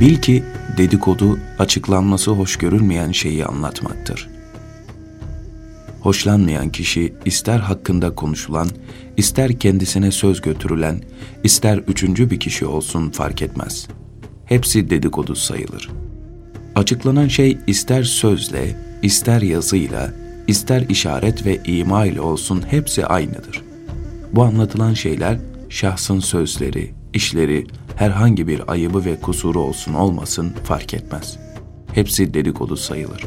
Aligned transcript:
Bil 0.00 0.16
ki 0.16 0.42
dedikodu 0.76 1.38
açıklanması 1.58 2.30
hoş 2.30 2.56
görülmeyen 2.56 3.12
şeyi 3.12 3.46
anlatmaktır. 3.46 4.28
Hoşlanmayan 6.00 6.68
kişi 6.68 7.14
ister 7.24 7.58
hakkında 7.58 8.14
konuşulan, 8.14 8.68
ister 9.16 9.58
kendisine 9.58 10.10
söz 10.10 10.40
götürülen, 10.40 11.00
ister 11.44 11.78
üçüncü 11.78 12.30
bir 12.30 12.40
kişi 12.40 12.66
olsun 12.66 13.10
fark 13.10 13.42
etmez. 13.42 13.88
Hepsi 14.44 14.90
dedikodu 14.90 15.36
sayılır. 15.36 15.90
Açıklanan 16.74 17.28
şey 17.28 17.58
ister 17.66 18.02
sözle, 18.02 18.76
ister 19.02 19.42
yazıyla, 19.42 20.12
ister 20.46 20.82
işaret 20.88 21.46
ve 21.46 21.60
ima 21.64 22.06
ile 22.06 22.20
olsun 22.20 22.62
hepsi 22.70 23.06
aynıdır. 23.06 23.62
Bu 24.32 24.42
anlatılan 24.44 24.94
şeyler 24.94 25.38
şahsın 25.68 26.20
sözleri, 26.20 26.94
işleri, 27.12 27.66
herhangi 27.96 28.48
bir 28.48 28.72
ayıbı 28.72 29.04
ve 29.04 29.20
kusuru 29.20 29.60
olsun 29.60 29.94
olmasın 29.94 30.52
fark 30.64 30.94
etmez. 30.94 31.38
Hepsi 31.92 32.34
dedikodu 32.34 32.76
sayılır. 32.76 33.26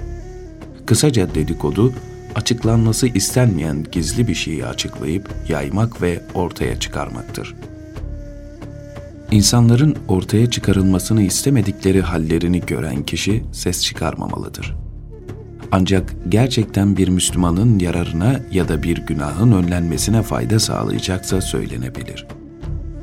Kısaca 0.86 1.36
dedikodu, 1.36 1.94
açıklanması 2.36 3.08
istenmeyen 3.08 3.86
gizli 3.92 4.28
bir 4.28 4.36
şeyi 4.36 4.66
açıklayıp 4.66 5.30
yaymak 5.50 6.02
ve 6.02 6.22
ortaya 6.34 6.80
çıkarmaktır. 6.80 7.56
İnsanların 9.32 9.96
ortaya 10.08 10.50
çıkarılmasını 10.50 11.22
istemedikleri 11.22 12.02
hallerini 12.02 12.62
gören 12.62 13.04
kişi 13.04 13.44
ses 13.52 13.84
çıkarmamalıdır. 13.84 14.76
Ancak 15.72 16.14
gerçekten 16.30 16.98
bir 16.98 17.08
Müslümanın 17.08 17.80
yararına 17.80 18.40
ya 18.52 18.68
da 18.68 18.84
bir 18.84 18.98
günahın 18.98 19.52
önlenmesine 19.52 20.22
fayda 20.22 20.60
sağlayacaksa 20.60 21.42
söylenebilir.'' 21.42 22.47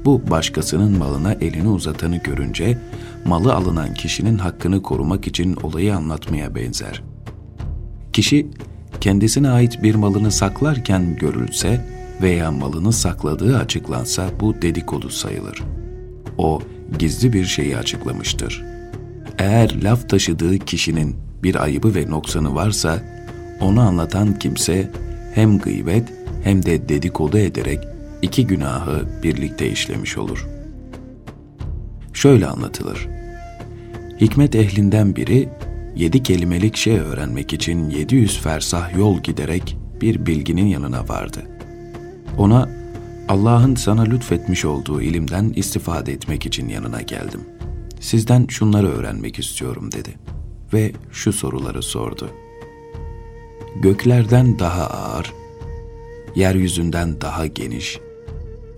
Bu 0.05 0.30
başkasının 0.30 0.98
malına 0.98 1.33
elini 1.33 1.69
uzatanı 1.69 2.16
görünce 2.16 2.78
malı 3.24 3.55
alınan 3.55 3.94
kişinin 3.94 4.38
hakkını 4.38 4.83
korumak 4.83 5.27
için 5.27 5.56
olayı 5.62 5.97
anlatmaya 5.97 6.55
benzer. 6.55 7.02
Kişi 8.12 8.47
kendisine 9.00 9.48
ait 9.48 9.82
bir 9.82 9.94
malını 9.94 10.30
saklarken 10.30 11.16
görülse 11.16 11.86
veya 12.22 12.50
malını 12.50 12.92
sakladığı 12.92 13.58
açıklansa 13.58 14.30
bu 14.41 14.62
dedikodu 14.62 15.10
sayılır. 15.10 15.62
O 16.38 16.60
gizli 16.98 17.32
bir 17.32 17.44
şeyi 17.44 17.77
açıklamıştır. 17.77 18.64
Eğer 19.38 19.82
laf 19.82 20.08
taşıdığı 20.08 20.58
kişinin 20.58 21.16
bir 21.42 21.62
ayıbı 21.62 21.94
ve 21.94 22.10
noksanı 22.10 22.55
varsa 22.55 23.02
onu 23.60 23.80
anlatan 23.80 24.38
kimse 24.38 24.91
hem 25.34 25.58
gıybet 25.58 26.08
hem 26.44 26.64
de 26.64 26.88
dedikodu 26.88 27.38
ederek 27.38 27.94
iki 28.25 28.47
günahı 28.47 29.22
birlikte 29.22 29.70
işlemiş 29.70 30.19
olur. 30.19 30.47
Şöyle 32.12 32.47
anlatılır. 32.47 33.08
Hikmet 34.20 34.55
ehlinden 34.55 35.16
biri 35.16 35.48
yedi 35.97 36.22
kelimelik 36.22 36.77
şey 36.77 36.98
öğrenmek 36.98 37.53
için 37.53 37.91
700 37.91 38.39
fersah 38.39 38.97
yol 38.97 39.20
giderek 39.20 39.77
bir 40.00 40.27
bilginin 40.27 40.66
yanına 40.66 41.08
vardı. 41.08 41.42
Ona 42.39 42.69
Allah'ın 43.28 43.75
sana 43.75 44.03
lütfetmiş 44.03 44.64
olduğu 44.64 45.03
ilimden 45.03 45.53
istifade 45.56 46.12
etmek 46.12 46.47
için 46.47 46.69
yanına 46.69 47.03
geldim. 47.03 47.41
Sizden 48.00 48.47
şunları 48.47 48.88
öğrenmek 48.88 49.38
istiyorum 49.38 49.92
dedi 49.92 50.11
ve 50.72 50.92
şu 51.12 51.33
soruları 51.33 51.83
sordu. 51.83 52.31
Göklerden 53.83 54.59
daha 54.59 54.86
ağır, 54.86 55.33
yeryüzünden 56.34 57.20
daha 57.20 57.47
geniş, 57.47 57.98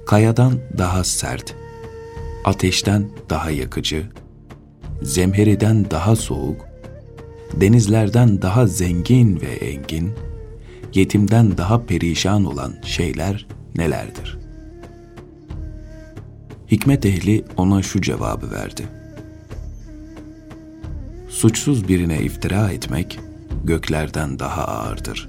kayadan 0.07 0.53
daha 0.79 1.05
sert, 1.05 1.55
ateşten 2.45 3.09
daha 3.31 3.51
yakıcı, 3.51 4.07
zemheriden 5.03 5.91
daha 5.91 6.17
soğuk, 6.17 6.67
denizlerden 7.61 8.43
daha 8.43 8.67
zengin 8.67 9.41
ve 9.41 9.47
engin, 9.47 10.13
yetimden 10.95 11.59
daha 11.59 11.83
perişan 11.87 12.45
olan 12.45 12.75
şeyler 12.83 13.47
nelerdir? 13.77 14.39
Hikmet 16.71 17.07
ehli 17.07 17.45
ona 17.57 17.83
şu 17.83 18.01
cevabı 18.01 18.51
verdi. 18.51 18.89
Suçsuz 21.29 21.89
birine 21.89 22.23
iftira 22.23 22.71
etmek 22.71 23.19
göklerden 23.65 24.39
daha 24.39 24.65
ağırdır. 24.65 25.29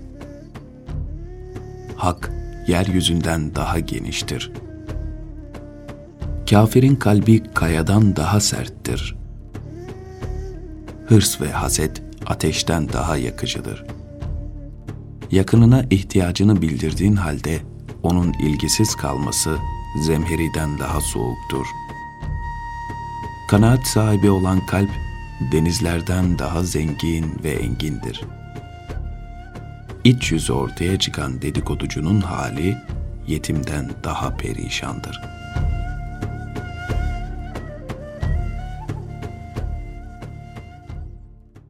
Hak 1.95 2.31
yeryüzünden 2.67 3.55
daha 3.55 3.79
geniştir.'' 3.79 4.66
Kafirin 6.49 6.95
kalbi 6.95 7.43
kayadan 7.53 8.15
daha 8.15 8.39
serttir. 8.39 9.15
Hırs 11.07 11.41
ve 11.41 11.51
haset 11.51 12.01
ateşten 12.25 12.93
daha 12.93 13.17
yakıcıdır. 13.17 13.85
Yakınına 15.31 15.85
ihtiyacını 15.89 16.61
bildirdiğin 16.61 17.15
halde 17.15 17.59
onun 18.03 18.33
ilgisiz 18.33 18.95
kalması 18.95 19.57
zemheriden 20.01 20.79
daha 20.79 21.01
soğuktur. 21.01 21.67
Kanaat 23.49 23.87
sahibi 23.87 24.29
olan 24.29 24.65
kalp 24.65 24.91
denizlerden 25.51 26.39
daha 26.39 26.63
zengin 26.63 27.25
ve 27.43 27.51
engindir. 27.51 28.21
İç 30.03 30.31
yüzü 30.31 30.53
ortaya 30.53 30.99
çıkan 30.99 31.41
dedikoducunun 31.41 32.21
hali 32.21 32.77
yetimden 33.27 33.91
daha 34.03 34.37
perişandır.'' 34.37 35.36